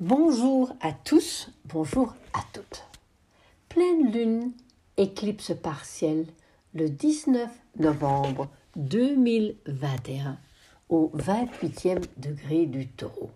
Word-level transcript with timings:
Bonjour 0.00 0.72
à 0.80 0.92
tous, 0.92 1.50
bonjour 1.64 2.14
à 2.32 2.38
toutes. 2.52 2.84
Pleine 3.68 4.12
lune, 4.12 4.52
éclipse 4.96 5.52
partielle 5.60 6.26
le 6.72 6.88
19 6.88 7.50
novembre 7.80 8.48
2021 8.76 10.38
au 10.88 11.10
28e 11.16 12.04
degré 12.16 12.66
du 12.66 12.86
taureau. 12.86 13.30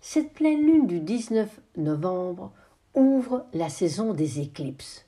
Cette 0.00 0.32
pleine 0.32 0.60
lune 0.60 0.88
du 0.88 0.98
19 0.98 1.60
novembre 1.76 2.50
ouvre 2.96 3.46
la 3.52 3.68
saison 3.68 4.12
des 4.12 4.40
éclipses. 4.40 5.06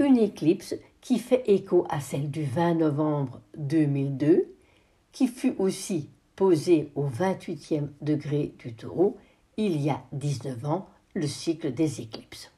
Une 0.00 0.18
éclipse 0.18 0.74
qui 1.00 1.20
fait 1.20 1.44
écho 1.46 1.86
à 1.90 2.00
celle 2.00 2.32
du 2.32 2.42
20 2.42 2.74
novembre 2.74 3.40
2002, 3.56 4.52
qui 5.12 5.28
fut 5.28 5.54
aussi 5.58 6.08
posée 6.34 6.90
au 6.96 7.06
28e 7.06 7.86
degré 8.00 8.52
du 8.58 8.74
taureau 8.74 9.16
il 9.56 9.80
y 9.80 9.90
a 9.90 10.02
19 10.12 10.64
ans, 10.66 10.88
le 11.14 11.26
cycle 11.26 11.72
des 11.72 12.00
éclipses. 12.00 12.50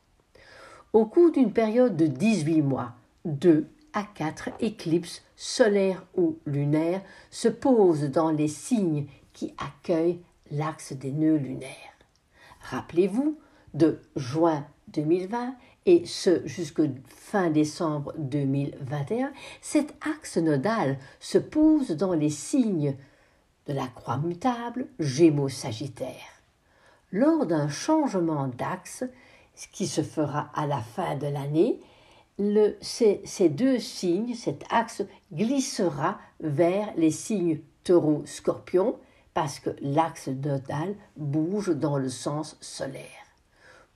Au 0.93 1.07
cours 1.07 1.31
d'une 1.31 1.53
période 1.53 1.97
de 1.97 2.07
18 2.07 2.63
mois, 2.63 2.93
deux 3.25 3.69
à 3.93 4.03
quatre 4.03 4.51
éclipses 4.61 5.23
solaires 5.37 6.05
ou 6.17 6.39
lunaires 6.47 7.03
se 7.31 7.49
posent 7.49 8.11
dans 8.11 8.31
les 8.31 8.49
signes 8.49 9.07
qui 9.33 9.55
accueillent 9.59 10.21
l'axe 10.51 10.93
des 10.93 11.13
nœuds 11.13 11.37
lunaires. 11.37 11.95
Rappelez-vous, 12.63 13.39
de 13.75 14.01
juin 14.17 14.67
2020 14.89 15.55
et 15.87 16.05
ce 16.07 16.47
jusqu'au 16.47 16.87
fin 17.07 17.51
décembre 17.51 18.15
2021, 18.19 19.33
cet 19.61 19.95
axe 20.05 20.39
nodal 20.39 20.99
se 21.21 21.39
pose 21.39 21.91
dans 21.91 22.15
les 22.15 22.31
signes 22.31 22.97
de 23.67 23.75
la 23.75 23.87
croix 23.87 24.17
mutable 24.17 24.87
Gémeaux-Sagittaire 24.99 26.38
lors 27.13 27.47
d'un 27.47 27.69
changement 27.69 28.49
d'axe, 28.49 29.05
qui 29.73 29.87
se 29.87 30.03
fera 30.03 30.51
à 30.55 30.67
la 30.67 30.81
fin 30.81 31.17
de 31.17 31.27
l'année, 31.27 31.81
ces, 32.81 33.21
ces, 33.25 33.49
deux 33.49 33.79
signes, 33.81 34.35
cet 34.35 34.65
axe 34.71 35.03
glissera 35.33 36.19
vers 36.41 36.93
les 36.97 37.11
signes 37.11 37.61
taureau-scorpion 37.83 38.97
parce 39.35 39.59
que 39.59 39.71
l'axe 39.81 40.29
nodal 40.29 40.95
bouge 41.17 41.71
dans 41.71 41.99
le 41.99 42.09
sens 42.09 42.57
solaire. 42.61 43.05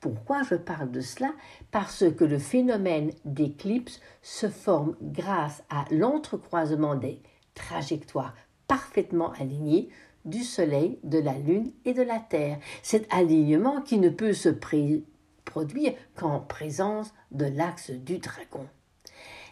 Pourquoi 0.00 0.42
je 0.42 0.56
parle 0.56 0.90
de 0.90 1.00
cela? 1.00 1.32
Parce 1.70 2.04
que 2.16 2.24
le 2.24 2.38
phénomène 2.38 3.12
d'éclipse 3.24 4.00
se 4.20 4.48
forme 4.48 4.96
grâce 5.00 5.62
à 5.70 5.84
l'entrecroisement 5.92 6.96
des 6.96 7.22
trajectoires 7.54 8.34
parfaitement 8.66 9.32
alignées 9.32 9.90
du 10.24 10.42
Soleil, 10.42 10.98
de 11.04 11.18
la 11.18 11.38
Lune 11.38 11.72
et 11.84 11.94
de 11.94 12.02
la 12.02 12.18
Terre. 12.18 12.58
Cet 12.82 13.12
alignement 13.12 13.80
qui 13.80 13.98
ne 13.98 14.08
peut 14.08 14.32
se 14.32 14.48
produire 14.48 15.94
qu'en 16.16 16.40
présence 16.40 17.12
de 17.30 17.46
l'axe 17.46 17.90
du 17.90 18.18
dragon. 18.18 18.66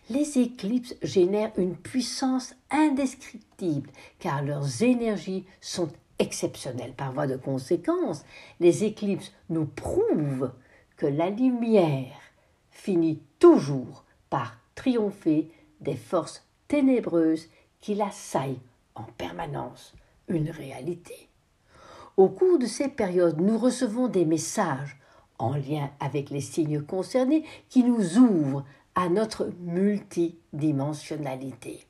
Les 0.08 0.38
éclipses 0.38 0.96
génèrent 1.02 1.52
une 1.56 1.76
puissance 1.76 2.54
indescriptible 2.70 3.90
car 4.18 4.42
leurs 4.42 4.82
énergies 4.82 5.44
sont 5.60 5.88
exceptionnelles. 6.18 6.94
Par 6.94 7.12
voie 7.12 7.26
de 7.26 7.36
conséquence, 7.36 8.24
les 8.58 8.84
éclipses 8.84 9.32
nous 9.48 9.66
prouvent 9.66 10.52
que 10.96 11.06
la 11.06 11.30
lumière 11.30 12.20
finit 12.70 13.22
toujours 13.38 14.04
par 14.30 14.56
triompher 14.74 15.50
des 15.80 15.96
forces 15.96 16.44
ténébreuses 16.68 17.48
qui 17.80 17.94
l'assaillent 17.94 18.60
en 18.94 19.04
permanence 19.04 19.94
une 20.30 20.50
réalité. 20.50 21.28
Au 22.16 22.28
cours 22.28 22.58
de 22.58 22.66
ces 22.66 22.88
périodes, 22.88 23.40
nous 23.40 23.58
recevons 23.58 24.08
des 24.08 24.24
messages 24.24 24.98
en 25.38 25.54
lien 25.54 25.90
avec 26.00 26.30
les 26.30 26.40
signes 26.40 26.82
concernés 26.82 27.44
qui 27.68 27.82
nous 27.82 28.18
ouvrent 28.18 28.64
à 28.94 29.08
notre 29.08 29.50
multidimensionnalité. 29.60 31.86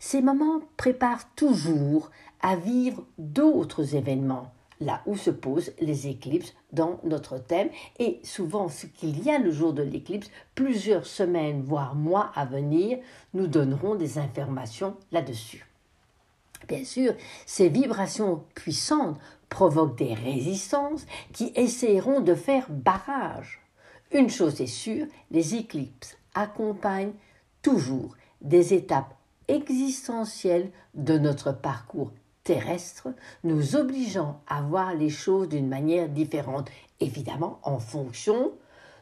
Ces 0.00 0.20
moments 0.20 0.60
préparent 0.76 1.32
toujours 1.34 2.10
à 2.40 2.56
vivre 2.56 3.04
d'autres 3.18 3.94
événements, 3.94 4.52
là 4.80 5.00
où 5.06 5.16
se 5.16 5.30
posent 5.30 5.72
les 5.80 6.08
éclipses 6.08 6.54
dans 6.72 7.00
notre 7.04 7.38
thème, 7.38 7.70
et 7.98 8.20
souvent 8.22 8.68
ce 8.68 8.86
qu'il 8.86 9.24
y 9.24 9.30
a 9.30 9.38
le 9.38 9.50
jour 9.50 9.72
de 9.72 9.82
l'éclipse, 9.82 10.30
plusieurs 10.54 11.06
semaines, 11.06 11.62
voire 11.62 11.94
mois 11.94 12.30
à 12.34 12.44
venir, 12.44 12.98
nous 13.32 13.46
donnerons 13.46 13.94
des 13.94 14.18
informations 14.18 14.96
là-dessus. 15.12 15.66
Bien 16.68 16.84
sûr, 16.84 17.14
ces 17.44 17.68
vibrations 17.68 18.44
puissantes 18.54 19.18
provoquent 19.48 19.98
des 19.98 20.14
résistances 20.14 21.06
qui 21.32 21.52
essaieront 21.54 22.20
de 22.20 22.34
faire 22.34 22.66
barrage. 22.70 23.60
Une 24.12 24.30
chose 24.30 24.60
est 24.60 24.66
sûre, 24.66 25.06
les 25.30 25.54
éclipses 25.54 26.16
accompagnent 26.34 27.14
toujours 27.62 28.16
des 28.40 28.74
étapes 28.74 29.14
existentielles 29.48 30.70
de 30.94 31.18
notre 31.18 31.52
parcours 31.52 32.12
terrestre, 32.44 33.08
nous 33.42 33.74
obligeant 33.74 34.40
à 34.46 34.62
voir 34.62 34.94
les 34.94 35.10
choses 35.10 35.48
d'une 35.48 35.68
manière 35.68 36.08
différente, 36.08 36.70
évidemment 37.00 37.58
en 37.64 37.80
fonction 37.80 38.52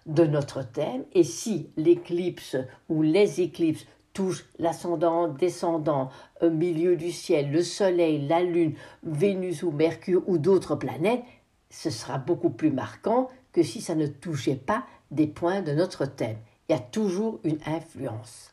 de 0.07 0.25
notre 0.25 0.63
thème. 0.63 1.05
Et 1.13 1.25
si 1.25 1.69
l'éclipse 1.77 2.57
ou 2.89 3.03
les 3.03 3.43
éclipses 3.43 3.87
touche 4.15 4.47
l'ascendant, 4.59 5.29
descendant, 5.29 6.09
au 6.41 6.49
milieu 6.49 6.97
du 6.97 7.13
ciel, 7.13 7.51
le 7.51 7.63
Soleil, 7.63 8.27
la 8.27 8.43
Lune, 8.43 8.75
Vénus 9.03 9.63
ou 9.63 9.71
Mercure 9.71 10.23
ou 10.27 10.39
d'autres 10.39 10.77
planètes, 10.77 11.25
ce 11.69 11.91
sera 11.91 12.17
beaucoup 12.17 12.51
plus 12.51 12.71
marquant 12.71 13.29
que 13.53 13.63
si 13.63 13.83
ça 13.83 13.95
ne 13.95 14.07
touchait 14.07 14.55
pas 14.55 14.85
des 15.11 15.27
points 15.27 15.61
de 15.61 15.73
notre 15.73 16.07
thème. 16.07 16.39
Il 16.69 16.73
y 16.73 16.77
a 16.77 16.81
toujours 16.81 17.41
une 17.45 17.59
influence. 17.67 18.53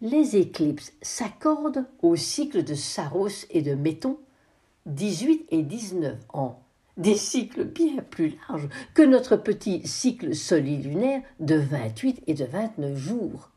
Les 0.00 0.36
éclipses 0.36 0.92
s'accordent 1.02 1.84
au 2.02 2.16
cycle 2.16 2.64
de 2.64 2.74
Saros 2.74 3.46
et 3.50 3.60
de 3.60 3.74
Méton, 3.74 4.18
18 4.86 5.46
et 5.50 5.62
19 5.62 6.16
ans, 6.32 6.62
des 6.96 7.14
cycles 7.14 7.64
bien 7.64 8.02
plus 8.08 8.34
larges 8.48 8.68
que 8.94 9.02
notre 9.02 9.36
petit 9.36 9.86
cycle 9.86 10.34
solilunaire 10.34 11.22
de 11.38 11.56
28 11.56 12.22
et 12.26 12.34
de 12.34 12.46
29 12.46 12.96
jours 12.96 13.50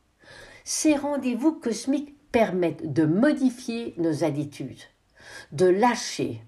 ces 0.63 0.95
rendez-vous 0.95 1.53
cosmiques 1.53 2.15
permettent 2.31 2.91
de 2.91 3.05
modifier 3.05 3.93
nos 3.97 4.23
attitudes, 4.23 4.81
de 5.51 5.67
lâcher, 5.67 6.41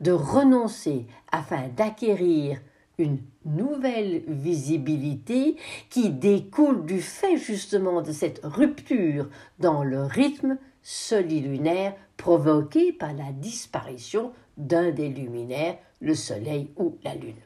de 0.00 0.12
renoncer 0.12 1.06
afin 1.32 1.68
d'acquérir 1.68 2.60
une 2.98 3.18
nouvelle 3.44 4.22
visibilité 4.28 5.56
qui 5.88 6.10
découle 6.10 6.84
du 6.84 7.00
fait 7.00 7.36
justement 7.36 8.02
de 8.02 8.12
cette 8.12 8.40
rupture 8.44 9.28
dans 9.58 9.82
le 9.82 10.02
rythme 10.02 10.58
solilunaire 10.82 11.94
provoqué 12.16 12.92
par 12.92 13.12
la 13.14 13.32
disparition 13.32 14.32
d'un 14.58 14.90
des 14.90 15.08
luminaires, 15.08 15.78
le 16.00 16.14
Soleil 16.14 16.70
ou 16.76 16.98
la 17.02 17.14
Lune. 17.14 17.40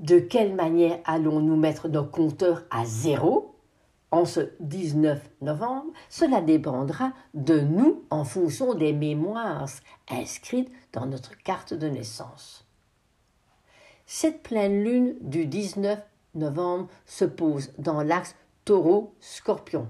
De 0.00 0.18
quelle 0.18 0.54
manière 0.54 0.98
allons-nous 1.04 1.56
mettre 1.56 1.88
nos 1.88 2.04
compteurs 2.04 2.64
à 2.70 2.84
zéro? 2.84 3.53
En 4.14 4.24
ce 4.24 4.40
19 4.60 5.20
novembre, 5.42 5.92
cela 6.08 6.40
dépendra 6.40 7.12
de 7.34 7.58
nous 7.58 8.04
en 8.10 8.22
fonction 8.22 8.74
des 8.74 8.92
mémoires 8.92 9.66
inscrites 10.08 10.70
dans 10.92 11.06
notre 11.06 11.36
carte 11.42 11.74
de 11.74 11.88
naissance. 11.88 12.64
Cette 14.06 14.44
pleine 14.44 14.84
lune 14.84 15.16
du 15.20 15.46
19 15.46 15.98
novembre 16.36 16.86
se 17.06 17.24
pose 17.24 17.72
dans 17.78 18.02
l'axe 18.02 18.36
taureau-scorpion, 18.64 19.88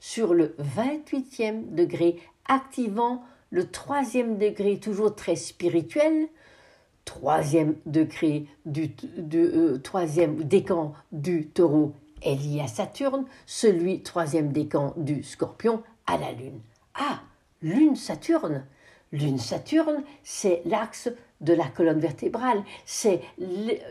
sur 0.00 0.34
le 0.34 0.56
28e 0.58 1.76
degré, 1.76 2.20
activant 2.48 3.22
le 3.50 3.70
troisième 3.70 4.36
degré 4.36 4.80
toujours 4.80 5.14
très 5.14 5.36
spirituel, 5.36 6.26
troisième 7.04 7.76
degré 7.86 8.46
du 8.66 8.96
euh, 9.32 9.78
troisième 9.78 10.42
décan 10.42 10.92
du 11.12 11.46
taureau 11.46 11.94
est 12.24 12.34
lié 12.34 12.60
à 12.60 12.66
Saturne, 12.66 13.24
celui 13.46 14.02
troisième 14.02 14.52
décan 14.52 14.94
du 14.96 15.22
Scorpion 15.22 15.82
à 16.06 16.18
la 16.18 16.32
Lune. 16.32 16.60
Ah, 16.94 17.20
Lune-Saturne 17.62 18.64
Lune-Saturne, 19.14 20.02
c'est 20.24 20.62
l'axe 20.64 21.08
de 21.40 21.52
la 21.52 21.68
colonne 21.68 22.00
vertébrale, 22.00 22.64
c'est 22.84 23.20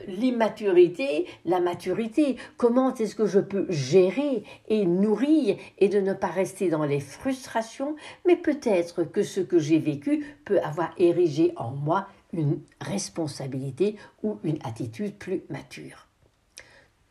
l'immaturité, 0.07 1.27
la 1.45 1.62
maturité. 1.62 2.35
Comment 2.57 2.94
est-ce 2.94 3.15
que 3.15 3.25
je 3.25 3.39
peux 3.39 3.65
gérer 3.69 4.44
et 4.68 4.86
nourrir 4.86 5.56
et 5.77 5.88
de 5.88 6.01
ne 6.01 6.13
pas 6.13 6.27
rester 6.27 6.69
dans 6.69 6.83
les 6.83 7.00
frustrations, 7.00 7.95
mais 8.25 8.36
peut-être 8.36 9.03
que 9.03 9.24
ce 9.24 9.39
que 9.39 9.59
j'ai 9.59 9.79
vécu 9.79 10.25
peut 10.44 10.59
avoir 10.59 10.94
érigé 10.97 11.53
en 11.56 11.71
moi 11.71 12.07
une 12.33 12.59
responsabilité 12.81 13.95
ou 14.24 14.39
une 14.44 14.59
attitude 14.65 15.15
plus 15.15 15.44
mature 15.50 16.07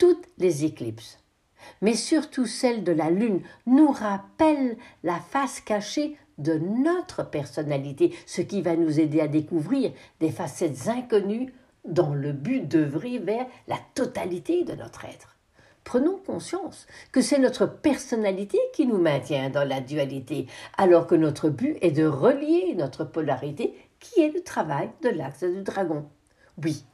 toutes 0.03 0.27
les 0.39 0.65
éclipses, 0.65 1.21
mais 1.81 1.95
surtout 1.95 2.45
celle 2.45 2.83
de 2.83 2.91
la 2.91 3.09
Lune, 3.09 3.41
nous 3.67 3.93
rappellent 3.93 4.77
la 5.05 5.21
face 5.21 5.61
cachée 5.61 6.17
de 6.39 6.55
notre 6.55 7.31
personnalité, 7.31 8.13
ce 8.27 8.41
qui 8.41 8.63
va 8.63 8.75
nous 8.75 8.99
aider 8.99 9.21
à 9.21 9.29
découvrir 9.29 9.93
des 10.19 10.33
facettes 10.33 10.89
inconnues 10.89 11.55
dans 11.85 12.15
le 12.15 12.33
but 12.33 12.67
d'œuvrer 12.67 13.19
vers 13.19 13.47
la 13.69 13.79
totalité 13.95 14.65
de 14.65 14.75
notre 14.75 15.05
être. 15.05 15.37
Prenons 15.85 16.17
conscience 16.17 16.89
que 17.13 17.21
c'est 17.21 17.39
notre 17.39 17.67
personnalité 17.67 18.59
qui 18.75 18.89
nous 18.89 18.99
maintient 18.99 19.51
dans 19.51 19.69
la 19.69 19.81
dualité, 19.81 20.49
alors 20.79 21.07
que 21.07 21.15
notre 21.15 21.49
but 21.49 21.77
est 21.81 21.93
de 21.93 22.07
relier 22.07 22.75
notre 22.77 23.05
polarité, 23.05 23.73
qui 24.01 24.21
est 24.21 24.35
le 24.35 24.43
travail 24.43 24.91
de 25.03 25.11
l'axe 25.11 25.45
du 25.45 25.63
dragon. 25.63 26.09
Oui, 26.61 26.85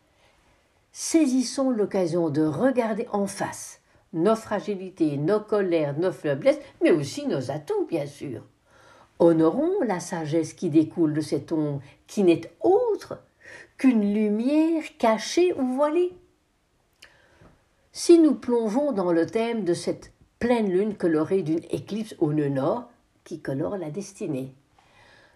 saisissons 0.93 1.70
l'occasion 1.70 2.31
de 2.31 2.43
regarder 2.43 3.06
en 3.12 3.26
face 3.26 3.81
nos 4.12 4.37
fragilités, 4.37 5.17
nos 5.19 5.40
colères, 5.40 5.99
nos 5.99 6.12
faiblesses, 6.12 6.61
mais 6.82 6.90
aussi 6.90 7.26
nos 7.26 7.50
atouts, 7.50 7.87
bien 7.87 8.06
sûr. 8.06 8.43
Honorons 9.19 9.82
la 9.85 10.00
sagesse 10.00 10.52
qui 10.52 10.70
découle 10.70 11.12
de 11.12 11.20
cette 11.20 11.52
ombre, 11.52 11.82
qui 12.06 12.23
n'est 12.23 12.50
autre 12.61 13.20
qu'une 13.76 14.14
lumière 14.14 14.82
cachée 14.99 15.52
ou 15.55 15.75
voilée. 15.75 16.12
Si 17.93 18.19
nous 18.19 18.35
plongeons 18.35 18.93
dans 18.93 19.12
le 19.12 19.26
thème 19.26 19.64
de 19.64 19.75
cette 19.75 20.12
pleine 20.38 20.70
lune 20.70 20.94
colorée 20.94 21.43
d'une 21.43 21.64
éclipse 21.70 22.14
au 22.19 22.32
nœud 22.32 22.49
nord, 22.49 22.88
qui 23.25 23.40
colore 23.40 23.76
la 23.76 23.90
destinée. 23.90 24.55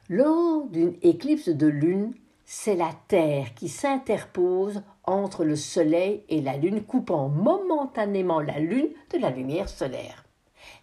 Lors 0.09 0.67
d'une 0.67 0.95
éclipse 1.03 1.49
de 1.49 1.67
lune, 1.67 2.15
c'est 2.55 2.77
la 2.77 2.93
Terre 3.09 3.55
qui 3.55 3.71
s'interpose 3.71 4.83
entre 5.05 5.43
le 5.43 5.57
Soleil 5.57 6.23
et 6.29 6.43
la 6.43 6.59
Lune, 6.59 6.85
coupant 6.85 7.31
momentanément 7.31 8.41
la 8.41 8.59
Lune 8.59 8.91
de 9.11 9.17
la 9.17 9.31
lumière 9.31 9.71
solaire. 9.71 10.27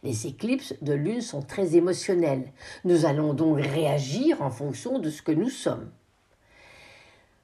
Les 0.02 0.26
éclipses 0.26 0.74
de 0.82 0.94
Lune 0.94 1.22
sont 1.22 1.44
très 1.44 1.76
émotionnelles. 1.76 2.52
Nous 2.86 3.06
allons 3.06 3.36
donc 3.36 3.60
réagir 3.60 4.42
en 4.42 4.50
fonction 4.50 4.98
de 4.98 5.12
ce 5.12 5.22
que 5.22 5.32
nous 5.32 5.52
sommes. 5.52 5.92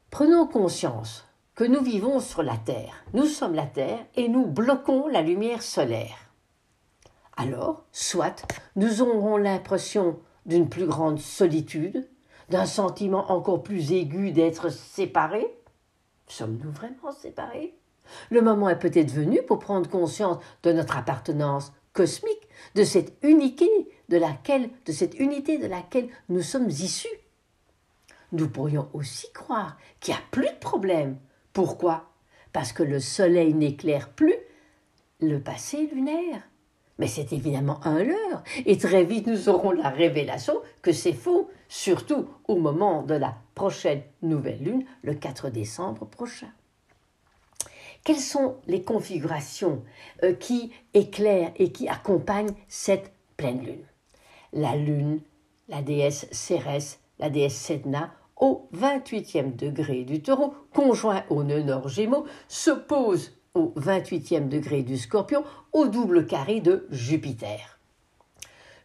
Prenons 0.10 0.48
conscience 0.48 1.28
que 1.54 1.64
nous 1.64 1.84
vivons 1.84 2.20
sur 2.20 2.42
la 2.42 2.58
Terre. 2.58 3.06
Nous 3.14 3.28
sommes 3.28 3.54
la 3.54 3.68
Terre 3.68 4.04
et 4.16 4.28
nous 4.28 4.48
bloquons 4.48 5.08
la 5.08 5.22
lumière 5.22 5.62
solaire. 5.62 6.32
Alors, 7.38 7.86
soit 7.92 8.44
nous 8.76 9.04
aurons 9.04 9.38
l'impression 9.38 10.18
d'une 10.48 10.68
plus 10.68 10.88
grande 10.88 11.20
solitude, 11.20 12.10
d'un 12.50 12.66
sentiment 12.66 13.32
encore 13.32 13.64
plus 13.64 13.92
aigu 13.92 14.32
d'être 14.32 14.72
séparés. 14.72 15.54
Sommes-nous 16.28 16.72
vraiment 16.72 17.12
séparés? 17.12 17.76
Le 18.30 18.42
moment 18.42 18.70
est 18.70 18.80
peut-être 18.80 19.12
venu 19.12 19.42
pour 19.44 19.60
prendre 19.60 19.90
conscience 19.90 20.38
de 20.64 20.72
notre 20.72 20.98
appartenance 20.98 21.74
cosmique, 21.94 22.50
de 22.76 22.84
cette 22.84 23.14
unité 23.24 23.70
de 24.10 24.18
laquelle, 24.18 24.70
de 24.86 24.92
cette 24.92 25.18
unité 25.20 25.58
de 25.58 25.68
laquelle 25.68 26.10
nous 26.30 26.42
sommes 26.42 26.70
issus. 26.70 27.08
Nous 28.32 28.50
pourrions 28.50 28.90
aussi 28.94 29.32
croire 29.32 29.78
qu'il 30.00 30.14
n'y 30.14 30.20
a 30.20 30.24
plus 30.32 30.50
de 30.50 30.60
problème. 30.60 31.18
Pourquoi? 31.54 32.10
Parce 32.52 32.74
que 32.74 32.84
le 32.84 33.00
soleil 33.00 33.54
n'éclaire 33.54 34.10
plus 34.10 34.36
le 35.22 35.40
passé 35.40 35.90
lunaire. 35.94 36.42
Mais 36.98 37.08
c'est 37.08 37.34
évidemment 37.34 37.80
un 37.84 38.04
leurre, 38.04 38.44
et 38.66 38.78
très 38.78 39.04
vite 39.04 39.28
nous 39.28 39.50
aurons 39.50 39.72
la 39.72 39.90
révélation 39.90 40.56
que 40.82 40.94
c'est 40.94 41.14
faux, 41.14 41.50
surtout 41.68 42.28
au 42.48 42.56
moment 42.56 43.04
de 43.04 43.16
la 43.16 43.36
prochaine 43.54 44.02
nouvelle 44.22 44.64
lune, 44.64 44.86
le 45.04 45.14
4 45.14 45.50
décembre 45.50 46.06
prochain. 46.06 46.52
Quelles 48.06 48.18
sont 48.18 48.58
les 48.68 48.84
configurations 48.84 49.84
euh, 50.24 50.34
qui 50.34 50.72
éclairent 50.94 51.52
et 51.56 51.72
qui 51.72 51.90
accompagnent 51.90 52.54
cette 52.68 53.12
pleine 53.36 53.66
lune? 53.66 53.86
La 54.54 54.76
lune, 54.76 55.22
la 55.68 55.82
déesse 55.82 56.28
Cérès, 56.32 57.00
la 57.20 57.30
déesse 57.30 57.56
Sedna, 57.56 58.14
au 58.38 58.70
28e 58.76 59.56
degré 59.56 60.04
du 60.04 60.22
taureau, 60.22 60.54
conjoint 60.74 61.24
au 61.30 61.44
nœud 61.44 61.66
Gémeaux, 61.88 62.26
s'oppose 62.48 63.32
au 63.56 63.74
28e 63.78 64.48
degré 64.48 64.84
du 64.84 64.98
scorpion, 64.98 65.44
au 65.74 65.88
double 65.88 66.28
carré 66.28 66.60
de 66.62 66.86
Jupiter. 66.92 67.80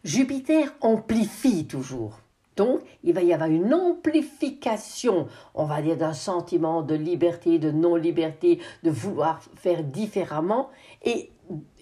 Jupiter 0.03 0.73
amplifie 0.81 1.67
toujours. 1.67 2.19
Donc, 2.57 2.81
il 3.03 3.13
va 3.13 3.21
y 3.21 3.33
avoir 3.33 3.49
une 3.49 3.73
amplification, 3.73 5.27
on 5.53 5.65
va 5.65 5.81
dire, 5.81 5.97
d'un 5.97 6.13
sentiment 6.13 6.81
de 6.81 6.95
liberté, 6.95 7.59
de 7.59 7.71
non-liberté, 7.71 8.59
de 8.83 8.89
vouloir 8.89 9.41
faire 9.55 9.83
différemment. 9.83 10.69
Et 11.03 11.31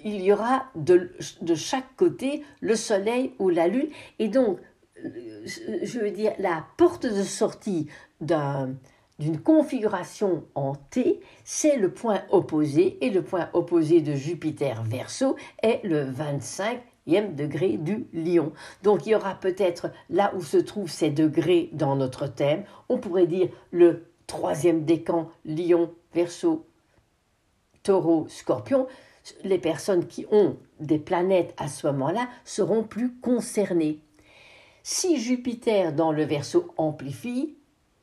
il 0.03 0.21
y 0.21 0.31
aura 0.31 0.65
de, 0.75 1.11
de, 1.41 1.55
chaque 1.55 1.95
côté 1.95 2.43
le 2.61 2.75
soleil 2.75 3.33
ou 3.39 3.49
la 3.49 3.67
lune. 3.67 3.89
Et 4.19 4.27
donc, 4.27 4.59
je 5.03 5.99
veux 5.99 6.11
dire, 6.11 6.33
la 6.39 6.65
porte 6.77 7.05
de 7.05 7.23
sortie 7.23 7.87
d'un 8.21 8.75
d'une 9.19 9.39
configuration 9.39 10.45
en 10.55 10.75
T, 10.75 11.19
c'est 11.43 11.75
le 11.75 11.93
point 11.93 12.21
opposé, 12.31 12.97
et 13.05 13.09
le 13.09 13.21
point 13.21 13.49
opposé 13.53 14.01
de 14.01 14.15
Jupiter 14.15 14.81
verso 14.83 15.35
est 15.61 15.81
le 15.83 16.05
25e 16.05 17.35
degré 17.35 17.77
du 17.77 18.07
lion. 18.13 18.53
Donc 18.81 19.05
il 19.05 19.11
y 19.11 19.15
aura 19.15 19.35
peut-être 19.35 19.91
là 20.09 20.33
où 20.35 20.41
se 20.41 20.57
trouvent 20.57 20.89
ces 20.89 21.09
degrés 21.09 21.69
dans 21.73 21.95
notre 21.95 22.27
thème, 22.27 22.63
on 22.87 22.97
pourrait 22.97 23.27
dire 23.27 23.49
le 23.71 24.05
troisième 24.25 24.85
décan 24.85 25.29
lion 25.43 25.91
verso 26.13 26.65
taureau 27.83 28.27
scorpion. 28.29 28.87
Les 29.43 29.59
personnes 29.59 30.07
qui 30.07 30.25
ont 30.31 30.57
des 30.79 30.97
planètes 30.97 31.53
à 31.57 31.67
ce 31.67 31.87
moment-là 31.87 32.29
seront 32.45 32.83
plus 32.83 33.13
concernées. 33.19 33.99
Si 34.81 35.19
Jupiter 35.19 35.93
dans 35.93 36.11
le 36.11 36.23
verso 36.23 36.73
amplifie, 36.77 37.58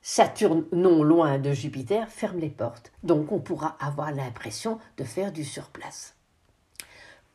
Saturne, 0.09 0.67
non 0.71 1.03
loin 1.03 1.37
de 1.37 1.51
Jupiter, 1.51 2.09
ferme 2.09 2.39
les 2.39 2.49
portes. 2.49 2.93
Donc 3.03 3.33
on 3.33 3.41
pourra 3.41 3.77
avoir 3.81 4.13
l'impression 4.13 4.79
de 4.99 5.03
faire 5.03 5.33
du 5.33 5.43
surplace. 5.43 6.15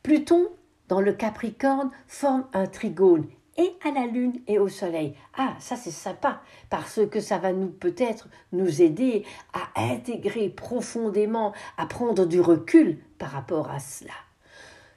Pluton, 0.02 0.48
dans 0.88 1.02
le 1.02 1.12
Capricorne, 1.12 1.90
forme 2.06 2.46
un 2.54 2.66
trigone 2.66 3.26
et 3.58 3.74
à 3.84 3.90
la 3.90 4.06
Lune 4.06 4.40
et 4.46 4.58
au 4.58 4.68
Soleil. 4.68 5.14
Ah, 5.36 5.54
ça 5.58 5.76
c'est 5.76 5.90
sympa, 5.90 6.40
parce 6.70 7.00
que 7.10 7.20
ça 7.20 7.36
va 7.36 7.52
nous 7.52 7.68
peut-être 7.68 8.28
nous 8.52 8.80
aider 8.80 9.26
à 9.52 9.82
intégrer 9.92 10.48
profondément, 10.48 11.52
à 11.76 11.84
prendre 11.84 12.24
du 12.24 12.40
recul 12.40 13.00
par 13.18 13.32
rapport 13.32 13.70
à 13.70 13.80
cela. 13.80 14.14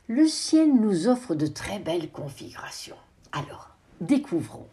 Le 0.07 0.25
ciel 0.27 0.73
nous 0.73 1.09
offre 1.09 1.35
de 1.35 1.47
très 1.47 1.79
belles 1.79 2.09
configurations. 2.09 2.95
Alors, 3.33 3.71
découvrons. 3.99 4.69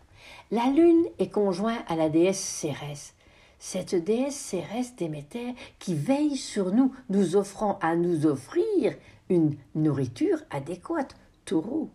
La 0.53 0.67
lune 0.67 1.07
est 1.19 1.31
conjointe 1.31 1.81
à 1.89 1.97
la 1.97 2.11
déesse 2.11 2.39
Cérès. 2.39 3.15
Cette 3.59 3.95
déesse 3.95 4.37
Cérès 4.37 4.95
Déméter 4.97 5.55
qui 5.79 5.95
veille 5.95 6.37
sur 6.37 6.75
nous, 6.75 6.95
nous 7.09 7.37
offrant 7.37 7.79
à 7.81 7.97
nous 7.97 8.27
offrir 8.27 8.93
une 9.31 9.57
nourriture 9.75 10.43
adéquate. 10.51 11.17
Taureau, 11.47 11.89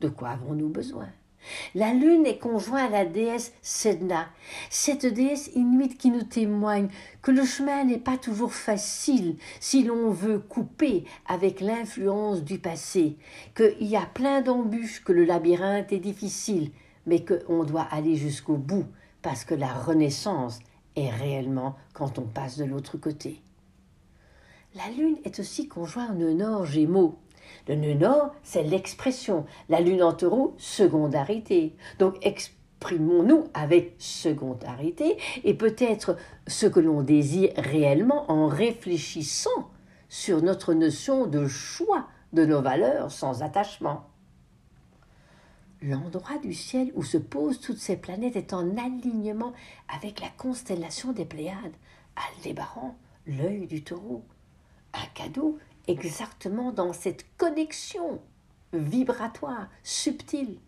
de 0.00 0.08
quoi 0.08 0.28
avons-nous 0.28 0.68
besoin? 0.68 1.08
La 1.74 1.92
lune 1.92 2.24
est 2.24 2.38
conjointe 2.38 2.88
à 2.94 2.98
la 2.98 3.04
déesse 3.04 3.52
Sedna, 3.62 4.28
cette 4.70 5.06
déesse 5.06 5.50
inuite 5.56 5.98
qui 5.98 6.10
nous 6.10 6.22
témoigne 6.22 6.90
que 7.20 7.32
le 7.32 7.44
chemin 7.44 7.82
n'est 7.82 7.98
pas 7.98 8.16
toujours 8.16 8.54
facile 8.54 9.38
si 9.58 9.82
l'on 9.82 10.10
veut 10.10 10.38
couper 10.38 11.02
avec 11.26 11.60
l'influence 11.60 12.44
du 12.44 12.60
passé, 12.60 13.16
qu'il 13.56 13.88
y 13.88 13.96
a 13.96 14.06
plein 14.06 14.40
d'embûches, 14.40 15.02
que 15.02 15.12
le 15.12 15.24
labyrinthe 15.24 15.92
est 15.92 15.98
difficile, 15.98 16.70
mais 17.08 17.24
qu'on 17.24 17.64
doit 17.64 17.88
aller 17.90 18.16
jusqu'au 18.16 18.56
bout, 18.56 18.86
parce 19.22 19.44
que 19.44 19.54
la 19.54 19.72
renaissance 19.72 20.60
est 20.94 21.10
réellement 21.10 21.74
quand 21.94 22.18
on 22.18 22.26
passe 22.26 22.58
de 22.58 22.64
l'autre 22.64 22.98
côté. 22.98 23.40
La 24.74 24.90
lune 24.90 25.16
est 25.24 25.40
aussi 25.40 25.66
conjointe 25.66 26.10
au 26.10 26.14
nœud 26.14 26.34
nord 26.34 26.66
Gémeaux. 26.66 27.18
Le 27.66 27.74
nœud 27.74 27.94
nord, 27.94 28.34
c'est 28.42 28.62
l'expression. 28.62 29.46
La 29.70 29.80
lune 29.80 30.02
en 30.02 30.12
taureau, 30.12 30.54
secondarité. 30.58 31.74
Donc 31.98 32.14
exprimons-nous 32.20 33.44
avec 33.54 33.94
secondarité 33.98 35.16
et 35.44 35.54
peut-être 35.54 36.16
ce 36.46 36.66
que 36.66 36.80
l'on 36.80 37.02
désire 37.02 37.52
réellement 37.56 38.30
en 38.30 38.46
réfléchissant 38.46 39.70
sur 40.10 40.42
notre 40.42 40.74
notion 40.74 41.26
de 41.26 41.46
choix 41.46 42.06
de 42.34 42.44
nos 42.44 42.60
valeurs 42.60 43.10
sans 43.10 43.42
attachement. 43.42 44.04
L'endroit 45.80 46.38
du 46.38 46.54
ciel 46.54 46.90
où 46.94 47.04
se 47.04 47.18
posent 47.18 47.60
toutes 47.60 47.78
ces 47.78 47.96
planètes 47.96 48.34
est 48.34 48.52
en 48.52 48.76
alignement 48.76 49.52
avec 49.88 50.20
la 50.20 50.28
constellation 50.30 51.12
des 51.12 51.24
Pléiades, 51.24 51.76
Aldébaran, 52.16 52.96
l'œil 53.26 53.68
du 53.68 53.84
taureau. 53.84 54.24
Un 54.92 55.06
cadeau 55.14 55.58
exactement 55.86 56.72
dans 56.72 56.92
cette 56.92 57.26
connexion 57.36 58.20
vibratoire, 58.72 59.68
subtile. 59.84 60.58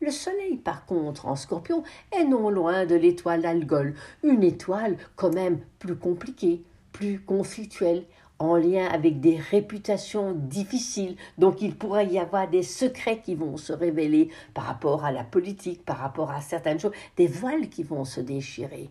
Le 0.00 0.10
Soleil, 0.10 0.56
par 0.56 0.86
contre, 0.86 1.26
en 1.26 1.36
scorpion, 1.36 1.84
est 2.12 2.24
non 2.24 2.48
loin 2.48 2.86
de 2.86 2.94
l'étoile 2.94 3.44
Algol, 3.44 3.94
une 4.22 4.42
étoile 4.42 4.96
quand 5.16 5.32
même 5.32 5.60
plus 5.78 5.96
compliquée, 5.96 6.64
plus 6.92 7.20
conflictuelle, 7.20 8.04
en 8.38 8.56
lien 8.56 8.86
avec 8.86 9.20
des 9.20 9.36
réputations 9.36 10.32
difficiles. 10.32 11.16
Donc 11.38 11.62
il 11.62 11.76
pourrait 11.76 12.06
y 12.06 12.18
avoir 12.18 12.48
des 12.48 12.62
secrets 12.62 13.20
qui 13.20 13.34
vont 13.34 13.56
se 13.56 13.72
révéler 13.72 14.30
par 14.54 14.64
rapport 14.64 15.04
à 15.04 15.12
la 15.12 15.24
politique, 15.24 15.84
par 15.84 15.98
rapport 15.98 16.30
à 16.30 16.40
certaines 16.40 16.80
choses, 16.80 16.92
des 17.16 17.26
voiles 17.26 17.68
qui 17.68 17.82
vont 17.82 18.04
se 18.04 18.20
déchirer. 18.20 18.90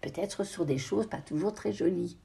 peut-être 0.00 0.44
sur 0.44 0.64
des 0.64 0.78
choses 0.78 1.06
pas 1.06 1.18
toujours 1.18 1.52
très 1.52 1.72
jolies. 1.72 2.16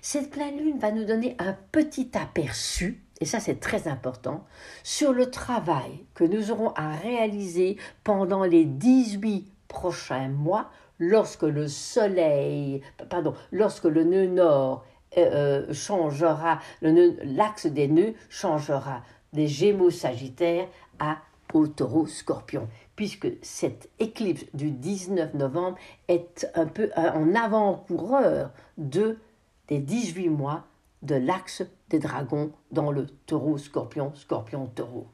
Cette 0.00 0.30
pleine 0.30 0.58
lune 0.58 0.78
va 0.78 0.90
nous 0.90 1.04
donner 1.04 1.36
un 1.38 1.54
petit 1.72 2.10
aperçu, 2.14 3.02
et 3.20 3.26
ça 3.26 3.40
c'est 3.40 3.60
très 3.60 3.88
important, 3.88 4.46
sur 4.82 5.12
le 5.12 5.30
travail 5.30 6.04
que 6.14 6.24
nous 6.24 6.50
aurons 6.50 6.70
à 6.70 6.92
réaliser 6.96 7.76
pendant 8.02 8.44
les 8.44 8.64
18 8.64 9.46
prochains 9.68 10.28
mois 10.28 10.70
lorsque 10.98 11.42
le 11.42 11.68
soleil, 11.68 12.82
pardon, 13.08 13.34
lorsque 13.52 13.84
le 13.84 14.04
nœud 14.04 14.26
nord 14.26 14.84
euh, 15.16 15.66
euh, 15.68 15.72
changera, 15.72 16.60
l'axe 16.82 17.66
des 17.66 17.88
nœuds 17.88 18.14
changera 18.28 19.02
des 19.32 19.48
Gémeaux 19.48 19.90
Sagittaires 19.90 20.68
à 20.98 21.18
au 21.52 21.66
taureau 21.66 22.06
scorpion, 22.06 22.68
puisque 22.94 23.28
cette 23.42 23.88
éclipse 23.98 24.44
du 24.54 24.70
19 24.70 25.34
novembre 25.34 25.76
est 26.06 26.48
un 26.54 26.66
peu 26.66 26.90
en 26.96 27.34
avant-coureur 27.34 28.52
de, 28.78 29.18
des 29.66 29.80
18 29.80 30.28
mois 30.28 30.64
de 31.02 31.16
l'axe 31.16 31.62
des 31.88 31.98
dragons 31.98 32.52
dans 32.70 32.92
le 32.92 33.06
taureau 33.26 33.58
scorpion, 33.58 34.12
scorpion 34.14 34.66
taureau. 34.66 35.08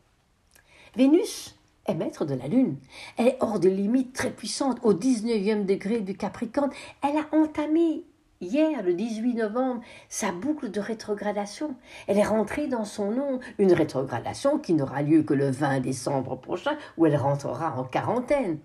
Vénus 0.96 1.56
est 1.86 1.94
maître 1.94 2.24
de 2.24 2.34
la 2.34 2.48
Lune. 2.48 2.76
Elle 3.16 3.28
est 3.28 3.38
hors 3.40 3.60
de 3.60 3.68
limite 3.68 4.12
très 4.12 4.30
puissante, 4.30 4.78
au 4.82 4.92
19e 4.92 5.64
degré 5.64 6.00
du 6.00 6.16
Capricorne. 6.16 6.70
Elle 7.02 7.16
a 7.16 7.26
entamé 7.32 8.02
hier, 8.40 8.82
le 8.82 8.94
18 8.94 9.34
novembre, 9.34 9.82
sa 10.08 10.32
boucle 10.32 10.70
de 10.70 10.80
rétrogradation. 10.80 11.74
Elle 12.06 12.18
est 12.18 12.24
rentrée 12.24 12.66
dans 12.66 12.84
son 12.84 13.10
nom, 13.10 13.40
une 13.58 13.72
rétrogradation 13.72 14.58
qui 14.58 14.74
n'aura 14.74 15.02
lieu 15.02 15.22
que 15.22 15.34
le 15.34 15.50
20 15.50 15.80
décembre 15.80 16.36
prochain, 16.36 16.76
où 16.96 17.06
elle 17.06 17.16
rentrera 17.16 17.78
en 17.78 17.84
quarantaine. 17.84 18.58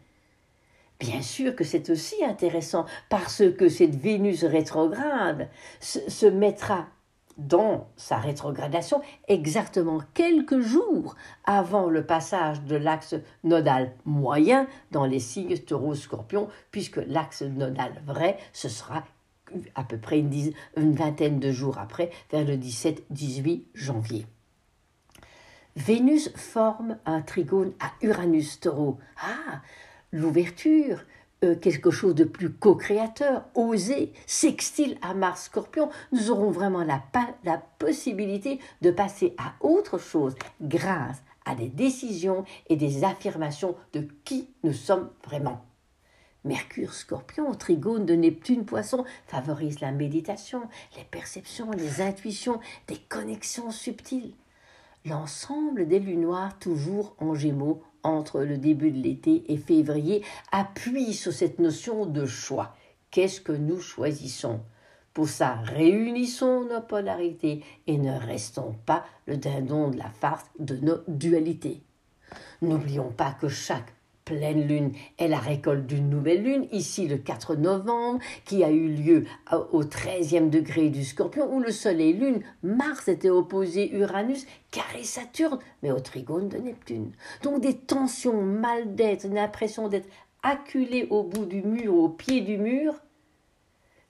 Bien 1.01 1.24
sûr 1.24 1.56
que 1.56 1.63
c'est 1.63 1.90
aussi 1.90 2.24
intéressant, 2.24 2.86
parce 3.10 3.42
que 3.58 3.70
cette 3.70 3.96
Vénus 3.96 4.44
rétrograde 4.44 5.50
se, 5.80 6.28
mettra 6.28 6.86
dans 7.40 7.88
sa 7.96 8.18
rétrogradation 8.18 9.01
exactement 9.28 10.01
quelques 10.13 10.60
jours 10.60 11.16
avant 11.44 11.90
le 11.90 12.06
passage 12.06 12.62
de 12.62 12.75
l'axe 12.75 13.16
nodal 13.44 13.94
moyen 14.06 14.68
dans 14.92 15.06
les 15.06 15.20
signes 15.20 15.58
taureau-scorpion, 15.58 16.50
puisque 16.70 16.98
l'axe 17.08 17.42
nodal 17.42 18.04
vrai, 18.06 18.38
ce 18.54 18.70
sera 18.70 19.04
à 19.75 19.84
peu 19.84 19.98
près 19.98 20.20
une, 20.20 20.53
vingtaine 20.75 21.39
de 21.39 21.51
jours 21.51 21.77
après, 21.77 22.12
vers 22.31 22.46
le 22.46 22.55
17-18 22.55 23.63
janvier. 23.74 24.25
Vénus 25.75 26.31
forme 26.36 26.98
un 27.05 27.22
trigone 27.22 27.74
à 27.79 27.91
Uranus 28.01 28.60
taureau. 28.60 29.00
Ah, 29.17 29.62
l'ouverture, 30.12 31.03
euh, 31.43 31.55
quelque 31.55 31.91
chose 31.91 32.13
de 32.13 32.25
plus 32.25 32.51
co-créateur, 32.51 33.46
osé, 33.55 34.13
sextile 34.27 34.98
à 35.01 35.13
Mars 35.13 35.46
Scorpion, 35.46 35.89
nous 36.12 36.29
aurons 36.29 36.51
vraiment 36.51 36.84
la, 36.84 37.01
la 37.43 37.58
possibilité 37.79 38.60
de 38.81 38.91
passer 38.91 39.34
à 39.38 39.53
autre 39.65 39.98
chose 39.98 40.36
grâce 40.62 41.24
à 41.46 41.55
des 41.55 41.70
décisions 41.70 42.46
et 42.70 42.75
des 42.75 43.03
affirmations 43.03 43.75
de 43.93 44.08
qui 44.24 44.50
nous 44.63 44.74
sommes 44.74 45.10
vraiment. 45.25 45.65
Mercure 46.43 46.95
scorpion, 46.95 47.53
trigone 47.53 48.07
de 48.07 48.15
Neptune 48.15 48.65
poisson 48.65 49.05
favorise 49.27 49.79
la 49.79 49.91
méditation, 49.91 50.63
les 50.98 51.03
perceptions, 51.03 51.69
les 51.69 52.01
intuitions, 52.01 52.60
des 52.88 52.98
connexions 52.98 53.69
subtiles. 53.69 54.33
L'ensemble 55.05 55.88
des 55.88 56.00
lunes 56.00 56.21
noires, 56.21 56.57
toujours 56.57 57.15
en 57.19 57.36
gémeaux, 57.36 57.83
entre 58.01 58.41
le 58.41 58.57
début 58.57 58.89
de 58.89 59.01
l'été 59.01 59.43
et 59.53 59.57
février, 59.57 60.24
appuie 60.51 61.13
sur 61.13 61.31
cette 61.31 61.60
notion 61.60 62.07
de 62.07 62.25
choix. 62.25 62.75
Qu'est-ce 63.12 63.41
que 63.41 63.51
nous 63.51 63.79
choisissons? 63.79 64.62
Pour 65.13 65.27
ça, 65.27 65.55
réunissons 65.65 66.65
nos 66.65 66.81
polarités 66.81 67.63
et 67.86 67.98
ne 67.98 68.17
restons 68.17 68.75
pas 68.86 69.05
le 69.27 69.38
dindon 69.38 69.89
de 69.89 69.98
la 69.98 70.10
farce 70.10 70.45
de 70.57 70.77
nos 70.77 71.00
dualités. 71.07 71.83
N'oublions 72.62 73.12
pas 73.12 73.33
que 73.33 73.50
chaque 73.50 73.93
pleine 74.25 74.68
lune 74.68 74.92
est 75.18 75.28
la 75.28 75.40
récolte 75.40 75.86
d'une 75.86 76.10
nouvelle 76.10 76.44
lune, 76.44 76.68
ici 76.72 77.08
le 77.08 77.18
4 77.18 77.56
novembre, 77.56 78.20
qui 78.46 78.63
a 78.63 78.70
eu 78.70 78.88
lieu 78.88 79.25
au 79.72 79.84
13e 79.84 80.50
degré 80.50 80.90
du 80.90 81.04
scorpion, 81.04 81.54
où 81.54 81.60
le 81.60 81.72
soleil 81.72 82.13
lune, 82.13 82.42
Mars 82.63 83.08
était 83.08 83.30
opposé 83.30 83.92
Uranus, 83.96 84.46
carré 84.72 85.04
Saturne, 85.04 85.60
mais 85.84 85.92
au 85.92 86.00
trigone 86.00 86.50
de 86.50 86.58
Neptune. 86.58 87.12
Donc 87.44 87.62
des 87.62 87.78
tensions, 87.78 88.42
mal 88.42 88.96
d'être, 88.96 89.25
une 89.25 89.38
impression 89.38 89.88
d'être 89.88 90.10
acculé 90.44 91.08
au 91.10 91.24
bout 91.24 91.46
du 91.46 91.62
mur, 91.62 91.96
au 91.96 92.10
pied 92.10 92.42
du 92.42 92.58
mur, 92.58 92.96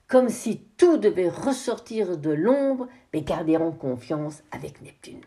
comme 0.08 0.28
si 0.28 0.60
tout 0.76 0.98
devait 0.98 1.28
ressortir 1.28 2.18
de 2.18 2.30
l'ombre, 2.30 2.86
mais 3.14 3.22
garder 3.22 3.56
en 3.56 3.72
confiance 3.72 4.42
avec 4.50 4.82
Neptune. 4.82 5.20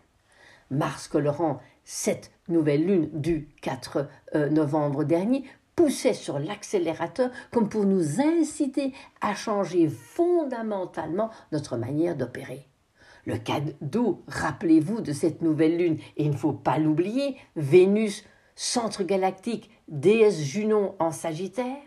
Mars 0.72 1.08
colorant 1.08 1.60
cette 1.84 2.32
nouvelle 2.48 2.86
lune 2.86 3.10
du 3.14 3.50
4 3.62 4.08
euh, 4.36 4.50
novembre 4.50 5.04
dernier 5.04 5.44
poussait 5.76 6.14
sur 6.14 6.40
l'accélérateur 6.40 7.32
comme 7.52 7.70
pour 7.70 7.86
nous 7.86 8.22
inciter 8.22 8.94
à 9.22 9.36
changer 9.36 9.90
fondamentalement 9.90 11.30
notre 11.52 11.78
manière 11.78 12.16
d'opérer. 12.16 12.68
Le 13.26 13.38
cadeau, 13.38 14.24
rappelez-vous 14.28 15.02
de 15.02 15.12
cette 15.12 15.42
nouvelle 15.42 15.78
lune, 15.78 15.98
et 16.16 16.26
il 16.26 16.32
ne 16.32 16.38
faut 16.38 16.54
pas 16.54 16.78
l'oublier, 16.78 17.38
Vénus, 17.56 18.24
centre 18.56 19.04
galactique, 19.04 19.72
déesse 19.88 20.42
Junon 20.42 20.96
en 21.00 21.12
Sagittaire, 21.12 21.82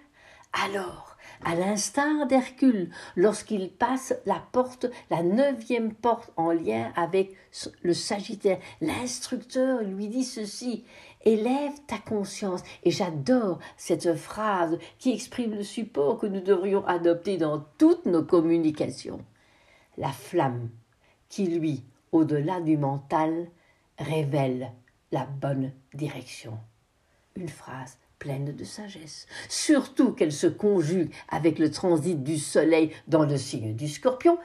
alors 0.65 1.08
à 1.45 1.55
l'instar 1.55 2.27
d'Hercule, 2.27 2.91
lorsqu'il 3.17 3.71
passe 3.71 4.15
la 4.27 4.43
porte, 4.53 4.87
la 5.11 5.23
neuvième 5.23 5.95
porte 5.95 6.33
en 6.37 6.53
lien 6.53 6.93
avec 6.97 7.35
le 7.83 7.95
Sagittaire. 7.95 8.59
L'instructeur 8.81 9.83
lui 9.83 10.09
dit 10.09 10.25
ceci 10.25 10.85
Élève 11.25 11.73
ta 11.87 11.99
conscience. 11.99 12.63
Et 12.85 12.91
j'adore 12.91 13.59
cette 13.77 14.15
phrase 14.15 14.79
qui 14.99 15.13
exprime 15.13 15.55
le 15.55 15.63
support 15.63 16.19
que 16.19 16.27
nous 16.27 16.41
devrions 16.41 16.87
adopter 16.87 17.37
dans 17.37 17.65
toutes 17.77 18.07
nos 18.07 18.23
communications. 18.23 19.25
La 19.97 20.11
flamme 20.11 20.71
qui, 21.29 21.47
lui, 21.47 21.85
au-delà 22.13 22.61
du 22.61 22.77
mental, 22.77 23.49
révèle 23.99 24.73
la 25.13 25.25
bonne 25.25 25.73
direction. 25.93 26.59
Une 27.35 27.49
phrase 27.49 27.99
pleine 28.19 28.55
de 28.55 28.65
sagesse, 28.65 29.27
surtout 29.49 30.13
qu'elle 30.13 30.33
se 30.33 30.47
conjugue 30.47 31.13
avec 31.29 31.59
le 31.59 31.71
transit 31.71 32.23
du 32.23 32.39
Soleil 32.39 32.91
dans 33.07 33.25
le 33.25 33.37
signe 33.37 33.75
du 33.75 33.89
Scorpion, 33.89 34.39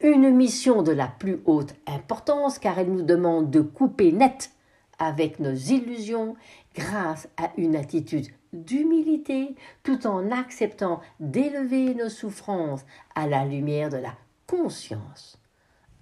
une 0.00 0.30
mission 0.30 0.82
de 0.82 0.92
la 0.92 1.08
plus 1.08 1.40
haute 1.46 1.74
importance 1.86 2.58
car 2.58 2.78
elle 2.78 2.92
nous 2.92 3.02
demande 3.02 3.50
de 3.50 3.60
couper 3.60 4.12
net 4.12 4.50
avec 4.98 5.40
nos 5.40 5.54
illusions 5.54 6.36
grâce 6.74 7.28
à 7.36 7.50
une 7.56 7.76
attitude 7.76 8.28
d'humilité 8.52 9.54
tout 9.82 10.06
en 10.06 10.30
acceptant 10.30 11.00
d'élever 11.20 11.94
nos 11.94 12.08
souffrances 12.08 12.84
à 13.14 13.26
la 13.26 13.44
lumière 13.44 13.90
de 13.90 13.96
la 13.96 14.14
conscience. 14.46 15.38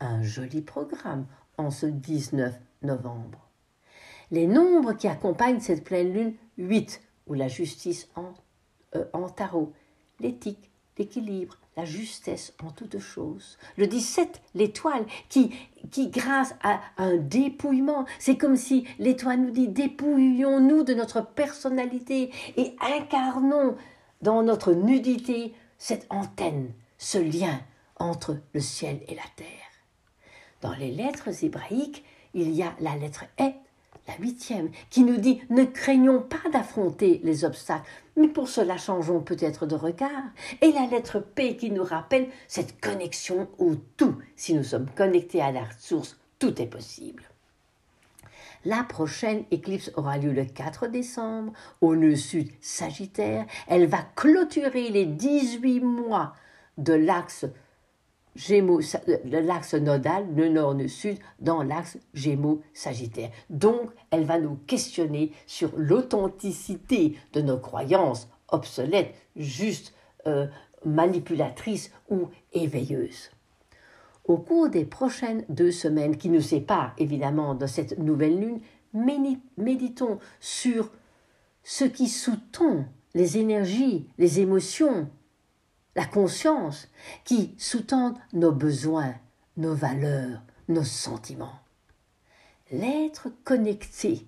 Un 0.01 0.23
joli 0.23 0.61
programme 0.61 1.27
en 1.57 1.71
ce 1.71 1.87
19 1.87 2.55
novembre. 2.83 3.49
Les 4.31 4.47
nombres 4.47 4.95
qui 4.95 5.09
accompagnent 5.09 5.61
cette 5.61 5.85
pleine 5.85 6.13
lune 6.13 6.35
8, 6.59 7.01
ou 7.27 7.35
la 7.35 7.49
justice 7.49 8.09
en, 8.17 8.35
euh, 8.97 9.05
en 9.13 9.29
tarot, 9.29 9.73
l'éthique, 10.21 10.71
l'équilibre, 10.99 11.59
la 11.77 11.85
justesse 11.85 12.55
en 12.63 12.71
toutes 12.71 12.99
choses. 12.99 13.59
Le 13.77 13.87
17, 13.87 14.41
l'étoile, 14.55 15.07
qui, 15.29 15.51
qui 15.91 16.09
grâce 16.09 16.55
à 16.63 16.81
un 16.97 17.17
dépouillement, 17.17 18.07
c'est 18.19 18.37
comme 18.37 18.57
si 18.57 18.87
l'étoile 18.99 19.41
nous 19.41 19.51
dit 19.51 19.69
dépouillons-nous 19.69 20.85
de 20.85 20.95
notre 20.95 21.27
personnalité 21.27 22.31
et 22.57 22.77
incarnons 22.81 23.77
dans 24.23 24.43
notre 24.43 24.73
nudité 24.73 25.55
cette 25.79 26.07
antenne, 26.11 26.73
ce 26.99 27.19
lien 27.19 27.61
entre 27.97 28.39
le 28.53 28.61
ciel 28.61 29.01
et 29.09 29.15
la 29.15 29.23
terre. 29.37 29.49
Dans 30.61 30.75
les 30.75 30.91
lettres 30.91 31.45
hébraïques, 31.45 32.05
il 32.33 32.53
y 32.53 32.63
a 32.63 32.75
la 32.81 32.97
lettre 32.97 33.25
E 33.41 33.53
la 34.07 34.15
huitième, 34.19 34.71
qui 34.91 35.03
nous 35.03 35.17
dit 35.17 35.41
ne 35.51 35.65
craignons 35.65 36.21
pas 36.21 36.49
d'affronter 36.53 37.21
les 37.25 37.45
obstacles, 37.45 37.89
mais 38.17 38.29
pour 38.29 38.49
cela 38.49 38.77
changeons 38.77 39.21
peut-être 39.21 39.67
de 39.67 39.75
regard, 39.75 40.25
et 40.61 40.73
la 40.73 40.87
lettre 40.87 41.21
P 41.21 41.57
qui 41.57 41.71
nous 41.71 41.85
rappelle 41.85 42.29
cette 42.49 42.81
connexion 42.81 43.49
au 43.59 43.75
tout. 43.97 44.17
Si 44.37 44.55
nous 44.55 44.65
sommes 44.65 44.91
connectés 44.95 45.41
à 45.41 45.53
la 45.53 45.65
source, 45.79 46.19
tout 46.39 46.61
est 46.61 46.67
possible. 46.67 47.25
La 48.67 48.83
prochaine 48.83 49.45
éclipse 49.51 49.91
aura 49.95 50.17
lieu 50.17 50.33
le 50.33 50.47
4 50.47 50.87
décembre, 50.87 51.53
au 51.83 51.97
nœud 51.97 52.17
sud 52.17 52.49
Sagittaire. 52.63 53.45
Elle 53.69 53.87
va 53.87 53.99
clôturer 54.17 54.89
les 54.89 55.05
18 55.05 55.81
mois 55.81 56.35
de 56.79 56.95
l'axe 56.95 57.45
Gémeaux, 58.37 58.81
l'axe 59.25 59.75
nodal, 59.75 60.27
le 60.35 60.49
nord, 60.49 60.75
le 60.75 60.89
sud, 60.89 61.19
dans 61.41 61.63
l'axe 61.63 61.99
Gémeaux-Sagittaire. 62.15 63.31
Donc, 63.49 63.91
elle 64.11 64.25
va 64.25 64.39
nous 64.39 64.57
questionner 64.67 65.33
sur 65.47 65.71
l'authenticité 65.77 67.17
de 67.33 67.41
nos 67.41 67.59
croyances 67.59 68.29
obsolètes, 68.49 69.15
juste 69.37 69.95
euh, 70.27 70.47
manipulatrice 70.85 71.91
ou 72.11 72.29
éveilleuse. 72.53 73.31
Au 74.25 74.39
cours 74.39 74.69
des 74.69 74.85
prochaines 74.85 75.45
deux 75.49 75.71
semaines 75.71 76.17
qui 76.17 76.31
nous 76.31 76.41
séparent 76.41 76.95
évidemment 76.99 77.55
de 77.55 77.67
cette 77.67 77.99
nouvelle 77.99 78.41
lune, 78.41 78.61
méditons 79.57 80.19
sur 80.41 80.91
ce 81.63 81.85
qui 81.85 82.09
sous-tend 82.09 82.87
les 83.15 83.39
énergies, 83.39 84.07
les 84.19 84.41
émotions, 84.41 85.09
la 85.97 86.07
conscience 86.07 86.89
qui 87.25 87.55
sous-tendent 87.59 88.19
nos 88.33 88.53
besoins, 88.53 89.15
nos 89.57 89.75
valeurs, 89.75 90.41
nos 90.69 90.85
sentiments. 90.85 91.59
L'être 92.71 93.29
connecté 93.45 94.27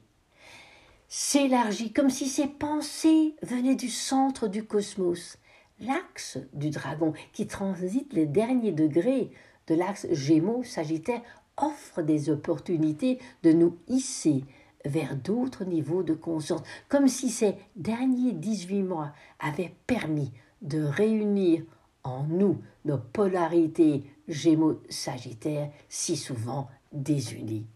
s'élargit 1.09 1.93
comme 1.93 2.11
si 2.11 2.29
ses 2.29 2.47
pensées 2.47 3.37
venaient 3.43 3.77
du 3.77 3.89
centre 3.89 4.49
du 4.49 4.65
cosmos, 4.65 5.39
l'axe 5.81 6.39
du 6.53 6.71
dragon 6.71 7.13
qui 7.33 7.47
transite 7.47 8.13
les 8.13 8.27
derniers 8.27 8.73
degrés 8.73 9.31
de 9.67 9.75
l'axe 9.75 10.07
Gémeaux-Sagittaire 10.11 11.23
offre 11.57 12.03
des 12.03 12.31
opportunités 12.31 13.19
de 13.43 13.53
nous 13.53 13.79
hisser 13.89 14.45
vers 14.85 15.17
d'autres 15.17 15.65
niveaux 15.65 16.03
de 16.03 16.15
conscience, 16.15 16.63
comme 16.89 17.09
si 17.09 17.31
ces 17.31 17.57
derniers 17.75 18.33
18 18.33 18.83
mois 18.83 19.13
avaient 19.41 19.75
permis 19.87 20.33
de 20.63 20.83
réunir 20.83 21.63
en 22.05 22.25
nous 22.25 22.59
nos 22.85 22.99
polarités 22.99 24.05
Gémeaux-Sagittaires 24.29 25.71
si 25.89 26.17
souvent 26.17 26.69
désunies. 26.93 27.67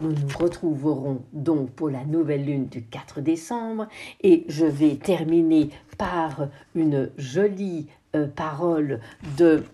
Nous 0.00 0.12
nous 0.12 0.38
retrouverons 0.38 1.22
donc 1.32 1.70
pour 1.70 1.88
la 1.88 2.04
nouvelle 2.04 2.44
lune 2.44 2.66
du 2.66 2.84
4 2.84 3.20
décembre 3.20 3.86
et 4.22 4.44
je 4.48 4.66
vais 4.66 4.96
terminer 4.96 5.70
par 5.98 6.48
une 6.74 7.10
jolie 7.16 7.86
euh, 8.16 8.26
parole 8.26 9.00
de 9.38 9.64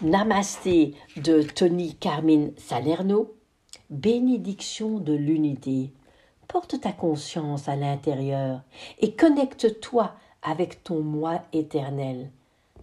Namasté 0.00 0.94
de 1.16 1.42
Tony 1.42 1.94
Carmine 1.94 2.52
Salerno. 2.56 3.34
Bénédiction 3.88 4.98
de 4.98 5.12
l'unité. 5.12 5.92
Porte 6.48 6.80
ta 6.80 6.92
conscience 6.92 7.68
à 7.68 7.76
l'intérieur 7.76 8.62
et 9.00 9.14
connecte-toi 9.14 10.14
avec 10.46 10.84
ton 10.84 11.00
moi 11.02 11.42
éternel. 11.52 12.30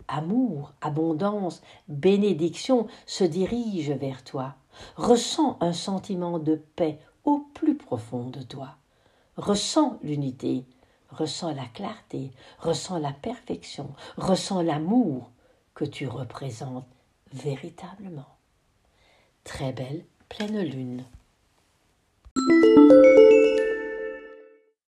Amour, 0.07 0.73
abondance, 0.81 1.63
bénédiction 1.87 2.87
se 3.07 3.23
dirigent 3.23 3.95
vers 3.95 4.23
toi. 4.23 4.55
Ressens 4.97 5.57
un 5.61 5.73
sentiment 5.73 6.39
de 6.39 6.61
paix 6.75 6.99
au 7.23 7.39
plus 7.53 7.75
profond 7.75 8.29
de 8.29 8.41
toi. 8.41 8.75
Ressens 9.37 9.97
l'unité, 10.03 10.65
ressens 11.09 11.53
la 11.53 11.65
clarté, 11.65 12.31
ressens 12.59 12.99
la 12.99 13.13
perfection, 13.13 13.89
ressens 14.17 14.61
l'amour 14.61 15.31
que 15.73 15.85
tu 15.85 16.05
représentes 16.05 16.85
véritablement. 17.31 18.27
Très 19.45 19.71
belle 19.71 20.03
pleine 20.27 20.61
lune. 20.61 21.05